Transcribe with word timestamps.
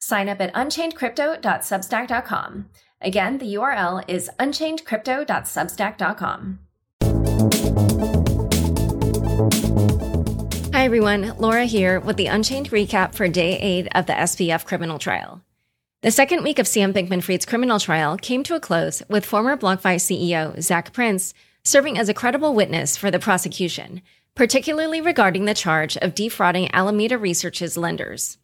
Sign 0.00 0.28
up 0.28 0.40
at 0.40 0.52
unchainedcrypto.substack.com. 0.54 2.70
Again, 3.02 3.38
the 3.38 3.54
URL 3.54 4.04
is 4.08 4.28
unchainedcrypto.substack.com. 4.38 6.58
Hi, 10.72 10.84
everyone. 10.84 11.34
Laura 11.36 11.64
here 11.66 12.00
with 12.00 12.16
the 12.16 12.26
Unchained 12.26 12.70
recap 12.70 13.14
for 13.14 13.28
day 13.28 13.58
eight 13.58 13.86
of 13.94 14.06
the 14.06 14.14
SBF 14.14 14.64
criminal 14.64 14.98
trial. 14.98 15.42
The 16.02 16.10
second 16.10 16.42
week 16.42 16.58
of 16.58 16.66
Sam 16.66 16.94
Bankman 16.94 17.22
Fried's 17.22 17.44
criminal 17.44 17.78
trial 17.78 18.16
came 18.16 18.42
to 18.44 18.54
a 18.54 18.60
close 18.60 19.02
with 19.10 19.26
former 19.26 19.58
BlockFi 19.58 19.96
CEO 19.96 20.58
Zac 20.62 20.94
Prince 20.94 21.34
serving 21.62 21.98
as 21.98 22.08
a 22.08 22.14
credible 22.14 22.54
witness 22.54 22.96
for 22.96 23.10
the 23.10 23.18
prosecution, 23.18 24.00
particularly 24.34 25.02
regarding 25.02 25.44
the 25.44 25.52
charge 25.52 25.98
of 25.98 26.14
defrauding 26.14 26.74
Alameda 26.74 27.18
Research's 27.18 27.76
lenders. 27.76 28.38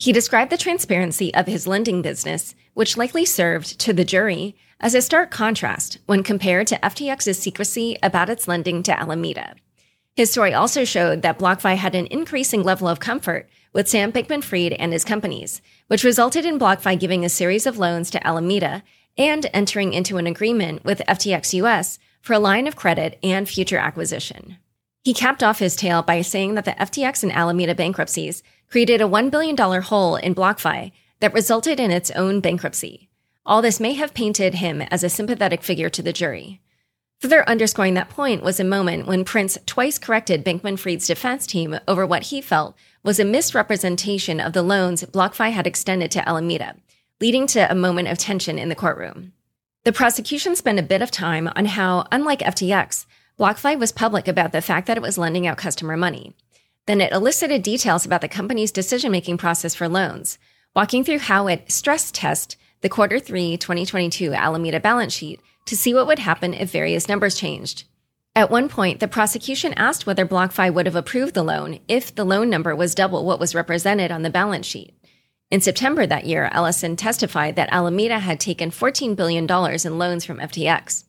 He 0.00 0.12
described 0.12 0.52
the 0.52 0.56
transparency 0.56 1.34
of 1.34 1.48
his 1.48 1.66
lending 1.66 2.02
business, 2.02 2.54
which 2.74 2.96
likely 2.96 3.24
served 3.24 3.80
to 3.80 3.92
the 3.92 4.04
jury 4.04 4.54
as 4.80 4.94
a 4.94 5.02
stark 5.02 5.32
contrast 5.32 5.98
when 6.06 6.22
compared 6.22 6.68
to 6.68 6.78
FTX's 6.78 7.36
secrecy 7.36 7.98
about 8.00 8.30
its 8.30 8.46
lending 8.46 8.84
to 8.84 8.96
Alameda. 8.96 9.56
His 10.14 10.30
story 10.30 10.54
also 10.54 10.84
showed 10.84 11.22
that 11.22 11.38
BlockFi 11.38 11.76
had 11.76 11.96
an 11.96 12.06
increasing 12.06 12.62
level 12.62 12.86
of 12.86 13.00
comfort 13.00 13.48
with 13.72 13.88
Sam 13.88 14.12
Bankman 14.12 14.42
Fried 14.42 14.72
and 14.72 14.92
his 14.92 15.04
companies, 15.04 15.60
which 15.88 16.04
resulted 16.04 16.44
in 16.44 16.60
BlockFi 16.60 16.98
giving 16.98 17.24
a 17.24 17.28
series 17.28 17.66
of 17.66 17.78
loans 17.78 18.08
to 18.10 18.24
Alameda 18.24 18.84
and 19.16 19.50
entering 19.52 19.92
into 19.92 20.16
an 20.16 20.28
agreement 20.28 20.84
with 20.84 21.02
FTX 21.08 21.54
US 21.54 21.98
for 22.22 22.34
a 22.34 22.38
line 22.38 22.68
of 22.68 22.76
credit 22.76 23.18
and 23.20 23.48
future 23.48 23.78
acquisition. 23.78 24.58
He 25.02 25.14
capped 25.14 25.42
off 25.42 25.58
his 25.58 25.74
tale 25.74 26.02
by 26.02 26.22
saying 26.22 26.54
that 26.54 26.64
the 26.64 26.72
FTX 26.72 27.22
and 27.22 27.32
Alameda 27.32 27.74
bankruptcies 27.74 28.42
created 28.68 29.00
a 29.00 29.04
$1 29.04 29.30
billion 29.30 29.56
hole 29.82 30.16
in 30.16 30.34
BlockFi 30.34 30.92
that 31.20 31.34
resulted 31.34 31.80
in 31.80 31.90
its 31.90 32.10
own 32.12 32.40
bankruptcy. 32.40 33.08
All 33.44 33.62
this 33.62 33.80
may 33.80 33.94
have 33.94 34.14
painted 34.14 34.56
him 34.56 34.82
as 34.82 35.02
a 35.02 35.08
sympathetic 35.08 35.62
figure 35.62 35.88
to 35.88 36.02
the 36.02 36.12
jury. 36.12 36.60
Further 37.20 37.48
underscoring 37.48 37.94
that 37.94 38.10
point 38.10 38.44
was 38.44 38.60
a 38.60 38.64
moment 38.64 39.06
when 39.06 39.24
Prince 39.24 39.58
twice 39.66 39.98
corrected 39.98 40.44
Bankman 40.44 40.78
Fried's 40.78 41.06
defense 41.06 41.46
team 41.46 41.78
over 41.88 42.06
what 42.06 42.24
he 42.24 42.40
felt 42.40 42.76
was 43.02 43.18
a 43.18 43.24
misrepresentation 43.24 44.38
of 44.38 44.52
the 44.52 44.62
loans 44.62 45.02
BlockFi 45.02 45.50
had 45.50 45.66
extended 45.66 46.10
to 46.12 46.28
Alameda, 46.28 46.76
leading 47.20 47.46
to 47.48 47.70
a 47.70 47.74
moment 47.74 48.06
of 48.06 48.18
tension 48.18 48.58
in 48.58 48.68
the 48.68 48.76
courtroom. 48.76 49.32
The 49.84 49.92
prosecution 49.92 50.54
spent 50.54 50.78
a 50.78 50.82
bit 50.82 51.02
of 51.02 51.10
time 51.10 51.50
on 51.56 51.64
how, 51.64 52.06
unlike 52.12 52.40
FTX, 52.40 53.06
BlockFi 53.38 53.78
was 53.78 53.92
public 53.92 54.28
about 54.28 54.52
the 54.52 54.60
fact 54.60 54.86
that 54.86 54.96
it 54.96 55.02
was 55.02 55.18
lending 55.18 55.46
out 55.46 55.56
customer 55.56 55.96
money. 55.96 56.36
Then 56.88 57.02
it 57.02 57.12
elicited 57.12 57.60
details 57.60 58.06
about 58.06 58.22
the 58.22 58.28
company's 58.28 58.72
decision 58.72 59.12
making 59.12 59.36
process 59.36 59.74
for 59.74 59.90
loans, 59.90 60.38
walking 60.74 61.04
through 61.04 61.18
how 61.18 61.46
it 61.46 61.70
stress 61.70 62.10
test 62.10 62.56
the 62.80 62.88
quarter 62.88 63.18
3 63.20 63.58
2022 63.58 64.32
Alameda 64.32 64.80
balance 64.80 65.12
sheet 65.12 65.38
to 65.66 65.76
see 65.76 65.92
what 65.92 66.06
would 66.06 66.18
happen 66.18 66.54
if 66.54 66.70
various 66.70 67.06
numbers 67.06 67.34
changed. 67.34 67.84
At 68.34 68.50
one 68.50 68.70
point, 68.70 69.00
the 69.00 69.06
prosecution 69.06 69.74
asked 69.74 70.06
whether 70.06 70.24
BlockFi 70.24 70.72
would 70.72 70.86
have 70.86 70.96
approved 70.96 71.34
the 71.34 71.42
loan 71.42 71.78
if 71.88 72.14
the 72.14 72.24
loan 72.24 72.48
number 72.48 72.74
was 72.74 72.94
double 72.94 73.26
what 73.26 73.38
was 73.38 73.54
represented 73.54 74.10
on 74.10 74.22
the 74.22 74.30
balance 74.30 74.64
sheet. 74.64 74.94
In 75.50 75.60
September 75.60 76.06
that 76.06 76.24
year, 76.24 76.48
Ellison 76.52 76.96
testified 76.96 77.54
that 77.56 77.68
Alameda 77.70 78.18
had 78.18 78.40
taken 78.40 78.70
$14 78.70 79.14
billion 79.14 79.44
in 79.44 79.98
loans 79.98 80.24
from 80.24 80.38
FTX. 80.38 81.04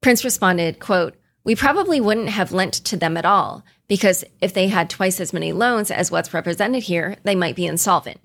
Prince 0.00 0.24
responded, 0.24 0.80
quote, 0.80 1.14
we 1.44 1.54
probably 1.54 2.00
wouldn't 2.00 2.30
have 2.30 2.50
lent 2.50 2.74
to 2.74 2.96
them 2.96 3.16
at 3.16 3.24
all, 3.24 3.64
because 3.88 4.24
if 4.40 4.52
they 4.52 4.68
had 4.68 4.90
twice 4.90 5.20
as 5.20 5.32
many 5.32 5.52
loans 5.52 5.90
as 5.90 6.10
what's 6.10 6.34
represented 6.34 6.84
here, 6.84 7.16
they 7.22 7.34
might 7.34 7.56
be 7.56 7.66
insolvent. 7.66 8.20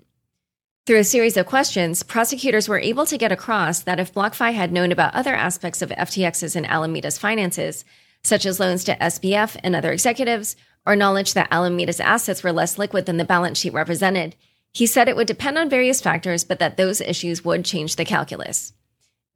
Through 0.84 0.98
a 0.98 1.04
series 1.04 1.36
of 1.36 1.46
questions, 1.46 2.02
prosecutors 2.02 2.68
were 2.68 2.80
able 2.80 3.06
to 3.06 3.18
get 3.18 3.30
across 3.30 3.80
that 3.80 4.00
if 4.00 4.12
BlockFi 4.12 4.52
had 4.52 4.72
known 4.72 4.90
about 4.90 5.14
other 5.14 5.34
aspects 5.34 5.80
of 5.80 5.90
FTX's 5.90 6.56
and 6.56 6.66
Alameda's 6.66 7.18
finances, 7.18 7.84
such 8.24 8.44
as 8.44 8.58
loans 8.58 8.82
to 8.84 8.96
SBF 8.96 9.56
and 9.62 9.76
other 9.76 9.92
executives, 9.92 10.56
or 10.84 10.96
knowledge 10.96 11.34
that 11.34 11.52
Alameda's 11.52 12.00
assets 12.00 12.42
were 12.42 12.52
less 12.52 12.78
liquid 12.78 13.06
than 13.06 13.16
the 13.16 13.24
balance 13.24 13.58
sheet 13.58 13.72
represented, 13.72 14.34
he 14.72 14.86
said 14.86 15.08
it 15.08 15.14
would 15.14 15.26
depend 15.26 15.58
on 15.58 15.70
various 15.70 16.00
factors, 16.00 16.42
but 16.44 16.58
that 16.58 16.76
those 16.76 17.00
issues 17.00 17.44
would 17.44 17.64
change 17.64 17.94
the 17.94 18.04
calculus. 18.04 18.72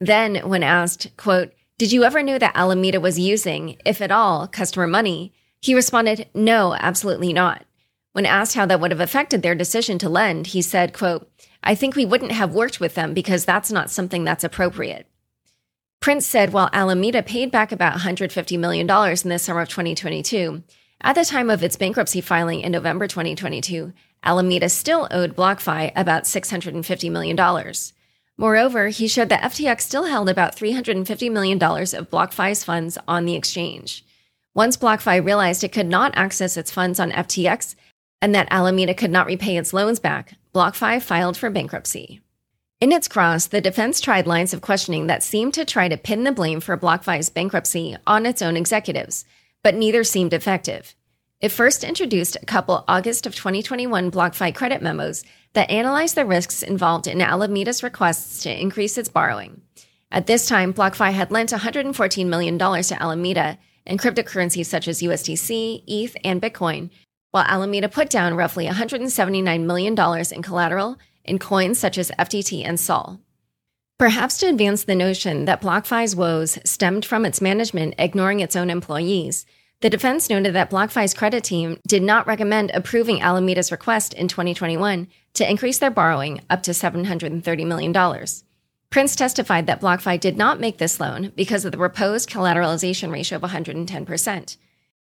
Then, 0.01 0.37
when 0.49 0.63
asked, 0.63 1.17
quote, 1.17 1.53
did 1.79 1.93
you 1.93 2.05
ever 2.05 2.23
know 2.23 2.39
that 2.39 2.57
Alameda 2.57 3.01
was 3.01 3.19
using, 3.19 3.77
if 3.85 4.01
at 4.01 4.11
all, 4.11 4.49
customer 4.49 4.87
money? 4.87 5.35
He 5.61 5.75
responded, 5.75 6.29
No, 6.35 6.75
absolutely 6.75 7.33
not. 7.33 7.65
When 8.13 8.27
asked 8.27 8.55
how 8.55 8.65
that 8.67 8.81
would 8.81 8.93
have 8.93 9.01
affected 9.01 9.43
their 9.43 9.55
decision 9.55 9.99
to 9.99 10.09
lend, 10.09 10.49
he 10.49 10.63
said, 10.63 10.95
quote, 10.95 11.31
I 11.63 11.75
think 11.75 11.97
we 11.97 12.07
wouldn't 12.07 12.33
have 12.33 12.55
worked 12.55 12.81
with 12.81 12.95
them 12.95 13.13
because 13.13 13.45
that's 13.45 13.71
not 13.71 13.91
something 13.91 14.25
that's 14.25 14.45
appropriate. 14.45 15.07
Prince 16.01 16.25
said 16.27 16.53
while 16.53 16.71
Alameda 16.73 17.23
paid 17.23 17.51
back 17.51 17.73
about 17.73 17.99
$150 17.99 18.59
million 18.59 18.89
in 18.89 19.29
the 19.29 19.39
summer 19.39 19.61
of 19.61 19.69
2022, 19.69 20.63
at 21.01 21.15
the 21.15 21.25
time 21.25 21.51
of 21.51 21.63
its 21.63 21.77
bankruptcy 21.77 22.21
filing 22.21 22.61
in 22.61 22.73
November 22.73 23.07
2022, 23.07 23.93
Alameda 24.23 24.69
still 24.69 25.09
owed 25.11 25.37
BlockFi 25.37 25.93
about 25.95 26.25
$650 26.25 27.11
million. 27.11 27.75
Moreover, 28.39 28.89
he 28.89 29.09
showed 29.09 29.29
that 29.31 29.43
FTX 29.43 29.81
still 29.81 30.05
held 30.05 30.29
about 30.29 30.57
$350 30.57 31.31
million 31.31 31.63
of 31.63 32.11
BlockFi's 32.11 32.65
funds 32.65 32.97
on 33.09 33.25
the 33.25 33.35
exchange. 33.35 34.06
Once 34.57 34.79
BlockFi 34.79 35.23
realized 35.23 35.63
it 35.63 35.73
could 35.73 35.87
not 35.87 36.17
access 36.17 36.57
its 36.57 36.71
funds 36.71 36.99
on 36.99 37.11
FTX 37.13 37.75
and 38.23 38.35
that 38.35 38.49
Alameda 38.51 38.95
could 38.95 39.11
not 39.11 39.27
repay 39.27 39.59
its 39.59 39.75
loans 39.75 40.01
back, 40.01 40.33
BlockFi 40.55 41.03
filed 41.03 41.37
for 41.37 41.51
bankruptcy. 41.51 42.23
In 42.81 42.91
its 42.91 43.07
cross, 43.07 43.49
the 43.49 43.61
defense 43.61 44.01
tried 44.01 44.27
lines 44.27 44.55
of 44.55 44.63
questioning 44.63 45.09
that 45.09 45.23
seemed 45.23 45.53
to 45.53 45.67
try 45.67 45.89
to 45.89 45.99
pin 45.99 46.25
the 46.25 46.33
blame 46.33 46.61
for 46.61 46.75
BlockFi's 46.79 47.29
bankruptcy 47.29 47.99
on 48.07 48.25
its 48.25 48.41
own 48.41 48.57
executives, 48.57 49.27
but 49.63 49.75
neither 49.75 50.03
seemed 50.03 50.33
effective. 50.33 50.95
It 51.39 51.51
first 51.51 51.85
introduced 51.85 52.39
a 52.41 52.47
couple 52.47 52.83
August 52.89 53.27
of 53.27 53.35
2021 53.35 54.11
BlockFi 54.11 54.55
credit 54.55 54.81
memos 54.81 55.23
that 55.53 55.71
analyzed 55.71 56.15
the 56.15 56.25
risks 56.25 56.63
involved 56.63 57.07
in 57.07 57.21
Alameda's 57.21 57.83
requests 57.83 58.43
to 58.45 58.59
increase 58.59 58.97
its 58.97 59.11
borrowing. 59.11 59.61
At 60.11 60.27
this 60.27 60.49
time, 60.49 60.73
BlockFi 60.73 61.13
had 61.13 61.31
lent 61.31 61.51
$114 61.51 62.27
million 62.27 62.59
to 62.59 63.03
Alameda 63.03 63.59
in 63.87 63.99
cryptocurrencies 63.99 64.67
such 64.67 64.89
as 64.89 65.01
USDC, 65.01 65.83
ETH, 65.87 66.17
and 66.25 66.43
Bitcoin, 66.43 66.91
while 67.31 67.45
Alameda 67.45 67.89
put 67.89 68.11
down 68.11 68.35
roughly 68.35 68.67
$179 68.67 69.65
million 69.65 70.25
in 70.33 70.43
collateral 70.43 70.99
in 71.25 71.39
coins 71.39 71.79
such 71.79 71.99
as 71.99 72.11
FTT 72.19 72.65
and 72.65 72.79
SOL. 72.79 73.21
Perhaps 73.99 74.39
to 74.39 74.47
advance 74.47 74.85
the 74.85 74.95
notion 74.95 75.47
that 75.47 75.63
BlockFi's 75.63 76.15
woes 76.15 76.59
stemmed 76.65 77.07
from 77.07 77.25
its 77.25 77.41
management 77.41 77.95
ignoring 77.99 78.41
its 78.41 78.55
own 78.55 78.69
employees, 78.69 79.47
the 79.81 79.91
defense 79.91 80.31
noted 80.31 80.55
that 80.55 80.71
BlockFi's 80.71 81.15
credit 81.15 81.45
team 81.45 81.79
did 81.87 82.03
not 82.03 82.27
recommend 82.27 82.71
approving 82.73 83.21
Alameda's 83.21 83.73
request 83.73 84.15
in 84.15 84.29
2021 84.29 85.09
to 85.35 85.51
increase 85.51 85.79
their 85.79 85.91
borrowing 85.91 86.41
up 86.49 86.63
to 86.63 86.71
$730 86.71 87.67
million. 87.67 87.93
Prince 88.97 89.15
testified 89.15 89.67
that 89.67 89.83
BlockFi 89.83 90.19
did 90.19 90.39
not 90.39 90.59
make 90.59 90.79
this 90.79 90.99
loan 90.99 91.31
because 91.37 91.67
of 91.67 91.71
the 91.71 91.77
proposed 91.77 92.31
collateralization 92.31 93.13
ratio 93.13 93.37
of 93.37 93.43
110%. 93.43 94.57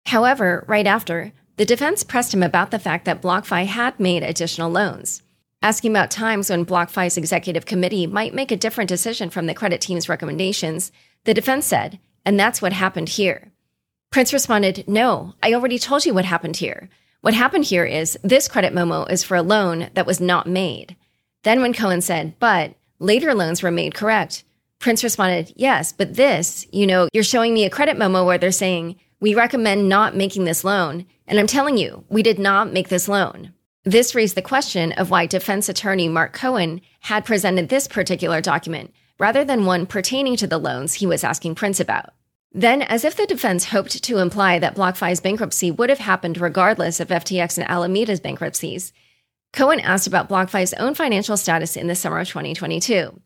However, 0.06 0.64
right 0.66 0.84
after, 0.84 1.32
the 1.58 1.64
defense 1.64 2.02
pressed 2.02 2.34
him 2.34 2.42
about 2.42 2.72
the 2.72 2.80
fact 2.80 3.04
that 3.04 3.22
BlockFi 3.22 3.66
had 3.66 4.00
made 4.00 4.24
additional 4.24 4.68
loans. 4.68 5.22
Asking 5.62 5.92
about 5.92 6.10
times 6.10 6.50
when 6.50 6.66
BlockFi's 6.66 7.16
executive 7.16 7.66
committee 7.66 8.08
might 8.08 8.34
make 8.34 8.50
a 8.50 8.56
different 8.56 8.88
decision 8.88 9.30
from 9.30 9.46
the 9.46 9.54
credit 9.54 9.80
team's 9.80 10.08
recommendations, 10.08 10.90
the 11.22 11.32
defense 11.32 11.64
said, 11.64 12.00
and 12.24 12.36
that's 12.36 12.60
what 12.60 12.72
happened 12.72 13.10
here. 13.10 13.52
Prince 14.10 14.32
responded, 14.32 14.88
No, 14.88 15.34
I 15.40 15.54
already 15.54 15.78
told 15.78 16.04
you 16.04 16.12
what 16.14 16.24
happened 16.24 16.56
here. 16.56 16.88
What 17.20 17.34
happened 17.34 17.66
here 17.66 17.84
is 17.84 18.18
this 18.24 18.48
credit 18.48 18.74
memo 18.74 19.04
is 19.04 19.22
for 19.22 19.36
a 19.36 19.42
loan 19.42 19.90
that 19.94 20.04
was 20.04 20.20
not 20.20 20.48
made. 20.48 20.96
Then, 21.44 21.62
when 21.62 21.72
Cohen 21.72 22.00
said, 22.00 22.34
But 22.40 22.74
later 22.98 23.34
loans 23.34 23.62
were 23.62 23.70
made 23.70 23.94
correct, 23.94 24.44
Prince 24.78 25.02
responded, 25.02 25.52
Yes, 25.56 25.92
but 25.92 26.14
this, 26.14 26.66
you 26.72 26.86
know, 26.86 27.08
you're 27.12 27.24
showing 27.24 27.54
me 27.54 27.64
a 27.64 27.70
credit 27.70 27.96
memo 27.96 28.24
where 28.24 28.38
they're 28.38 28.52
saying, 28.52 28.96
We 29.20 29.34
recommend 29.34 29.88
not 29.88 30.16
making 30.16 30.44
this 30.44 30.64
loan. 30.64 31.06
And 31.26 31.38
I'm 31.38 31.46
telling 31.46 31.78
you, 31.78 32.04
we 32.08 32.22
did 32.22 32.38
not 32.38 32.72
make 32.72 32.88
this 32.88 33.08
loan. 33.08 33.54
This 33.84 34.14
raised 34.14 34.34
the 34.34 34.42
question 34.42 34.92
of 34.92 35.10
why 35.10 35.26
defense 35.26 35.68
attorney 35.68 36.08
Mark 36.08 36.32
Cohen 36.32 36.80
had 37.00 37.24
presented 37.24 37.68
this 37.68 37.88
particular 37.88 38.40
document 38.40 38.92
rather 39.18 39.44
than 39.44 39.64
one 39.64 39.86
pertaining 39.86 40.36
to 40.36 40.46
the 40.46 40.58
loans 40.58 40.94
he 40.94 41.06
was 41.06 41.24
asking 41.24 41.54
Prince 41.54 41.80
about. 41.80 42.12
Then, 42.52 42.82
as 42.82 43.04
if 43.04 43.16
the 43.16 43.26
defense 43.26 43.66
hoped 43.66 44.02
to 44.02 44.18
imply 44.18 44.58
that 44.58 44.76
BlockFi's 44.76 45.20
bankruptcy 45.20 45.70
would 45.70 45.90
have 45.90 45.98
happened 45.98 46.40
regardless 46.40 47.00
of 47.00 47.08
FTX 47.08 47.58
and 47.58 47.66
Alameda's 47.68 48.20
bankruptcies, 48.20 48.92
Cohen 49.54 49.78
asked 49.78 50.08
about 50.08 50.28
BlockFi's 50.28 50.74
own 50.74 50.94
financial 50.94 51.36
status 51.36 51.76
in 51.76 51.86
the 51.86 51.94
summer 51.94 52.18
of 52.18 52.26
2022. 52.26 53.20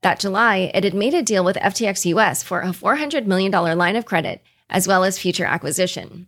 That 0.00 0.18
July, 0.18 0.70
it 0.72 0.82
had 0.82 0.94
made 0.94 1.12
a 1.12 1.22
deal 1.22 1.44
with 1.44 1.56
FTX 1.56 2.06
US 2.06 2.42
for 2.42 2.62
a 2.62 2.68
$400 2.68 3.26
million 3.26 3.52
line 3.52 3.94
of 3.94 4.06
credit, 4.06 4.42
as 4.70 4.88
well 4.88 5.04
as 5.04 5.18
future 5.18 5.44
acquisition. 5.44 6.26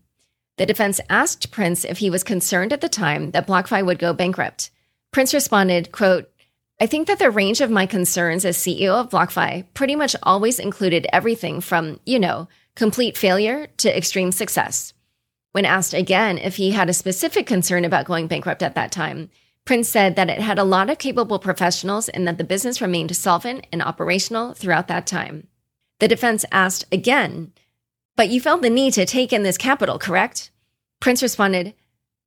The 0.58 0.66
defense 0.66 1.00
asked 1.08 1.50
Prince 1.50 1.86
if 1.86 1.98
he 1.98 2.10
was 2.10 2.22
concerned 2.22 2.74
at 2.74 2.82
the 2.82 2.88
time 2.90 3.30
that 3.30 3.46
BlockFi 3.46 3.84
would 3.84 3.98
go 3.98 4.12
bankrupt. 4.12 4.70
Prince 5.10 5.32
responded, 5.32 5.90
quote, 5.90 6.30
I 6.78 6.86
think 6.86 7.06
that 7.08 7.18
the 7.18 7.30
range 7.30 7.62
of 7.62 7.70
my 7.70 7.86
concerns 7.86 8.44
as 8.44 8.58
CEO 8.58 8.92
of 8.92 9.08
BlockFi 9.08 9.64
pretty 9.72 9.96
much 9.96 10.14
always 10.22 10.58
included 10.58 11.06
everything 11.14 11.62
from, 11.62 11.98
you 12.04 12.18
know, 12.18 12.48
complete 12.74 13.16
failure 13.16 13.68
to 13.78 13.96
extreme 13.96 14.32
success. 14.32 14.92
When 15.52 15.64
asked 15.64 15.94
again 15.94 16.36
if 16.36 16.56
he 16.56 16.72
had 16.72 16.90
a 16.90 16.94
specific 16.94 17.46
concern 17.46 17.86
about 17.86 18.04
going 18.04 18.26
bankrupt 18.26 18.62
at 18.62 18.74
that 18.74 18.92
time, 18.92 19.30
Prince 19.66 19.88
said 19.88 20.14
that 20.14 20.30
it 20.30 20.40
had 20.40 20.58
a 20.58 20.64
lot 20.64 20.88
of 20.88 20.98
capable 20.98 21.40
professionals 21.40 22.08
and 22.08 22.26
that 22.26 22.38
the 22.38 22.44
business 22.44 22.80
remained 22.80 23.14
solvent 23.14 23.66
and 23.72 23.82
operational 23.82 24.54
throughout 24.54 24.86
that 24.88 25.08
time. 25.08 25.48
The 25.98 26.08
defense 26.08 26.44
asked 26.52 26.84
again, 26.92 27.52
But 28.14 28.28
you 28.28 28.40
felt 28.40 28.62
the 28.62 28.70
need 28.70 28.94
to 28.94 29.04
take 29.04 29.32
in 29.32 29.42
this 29.42 29.58
capital, 29.58 29.98
correct? 29.98 30.50
Prince 31.00 31.20
responded, 31.20 31.74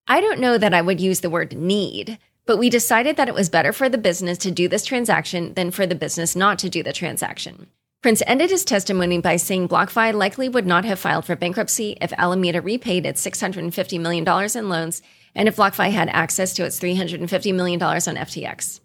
I 0.05 0.19
don't 0.19 0.41
know 0.41 0.57
that 0.57 0.73
I 0.73 0.81
would 0.81 0.99
use 0.99 1.21
the 1.21 1.29
word 1.29 1.55
need. 1.55 2.19
But 2.45 2.57
we 2.57 2.69
decided 2.69 3.15
that 3.15 3.27
it 3.27 3.35
was 3.35 3.47
better 3.47 3.71
for 3.71 3.87
the 3.87 3.97
business 3.97 4.37
to 4.39 4.51
do 4.51 4.67
this 4.67 4.83
transaction 4.83 5.53
than 5.53 5.71
for 5.71 5.85
the 5.85 5.95
business 5.95 6.35
not 6.35 6.59
to 6.59 6.69
do 6.69 6.83
the 6.83 6.91
transaction. 6.91 7.67
Prince 8.01 8.23
ended 8.25 8.49
his 8.49 8.65
testimony 8.65 9.19
by 9.19 9.35
saying 9.35 9.69
BlockFi 9.69 10.13
likely 10.13 10.49
would 10.49 10.65
not 10.65 10.83
have 10.83 10.99
filed 10.99 11.25
for 11.25 11.35
bankruptcy 11.35 11.95
if 12.01 12.11
Alameda 12.17 12.59
repaid 12.61 13.05
its 13.05 13.25
$650 13.25 13.99
million 13.99 14.27
in 14.57 14.69
loans 14.69 15.01
and 15.35 15.47
if 15.47 15.55
BlockFi 15.55 15.91
had 15.91 16.09
access 16.09 16.53
to 16.53 16.65
its 16.65 16.79
$350 16.79 17.53
million 17.53 17.81
on 17.81 17.89
FTX. 17.91 18.79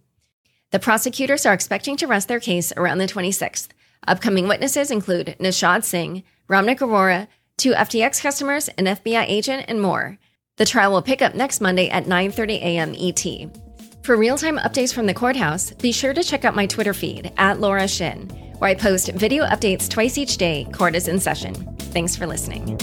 The 0.70 0.79
prosecutors 0.79 1.46
are 1.46 1.55
expecting 1.55 1.96
to 1.99 2.06
rest 2.06 2.29
their 2.29 2.41
case 2.41 2.73
around 2.76 2.99
the 2.99 3.06
26th. 3.06 3.69
Upcoming 4.06 4.49
witnesses 4.49 4.91
include 4.91 5.37
Nishad 5.38 5.85
Singh, 5.85 6.25
Ramnik 6.49 6.79
Arora, 6.79 7.29
two 7.56 7.73
FTX 7.73 8.20
customers, 8.20 8.69
an 8.76 8.87
FBI 8.87 9.25
agent, 9.29 9.64
and 9.69 9.81
more. 9.81 10.19
The 10.56 10.67
trial 10.67 10.93
will 10.93 11.02
pick 11.02 11.23
up 11.23 11.35
next 11.35 11.61
Monday 11.61 11.88
at 11.88 12.05
9:30 12.05 12.56
a.m. 12.61 12.94
ET. 12.99 14.05
For 14.05 14.17
real-time 14.17 14.58
updates 14.58 14.93
from 14.93 15.06
the 15.06 15.14
courthouse, 15.14 15.70
be 15.73 15.90
sure 15.90 16.12
to 16.12 16.23
check 16.23 16.44
out 16.44 16.55
my 16.55 16.67
Twitter 16.67 16.93
feed 16.93 17.32
at 17.38 17.58
Laura 17.58 17.88
Shin, 17.88 18.29
where 18.58 18.70
I 18.70 18.75
post 18.75 19.11
video 19.12 19.44
updates 19.47 19.88
twice 19.88 20.19
each 20.19 20.37
day. 20.37 20.67
Court 20.73 20.94
is 20.94 21.08
in 21.08 21.19
session. 21.19 21.55
Thanks 21.79 22.14
for 22.14 22.26
listening. 22.26 22.76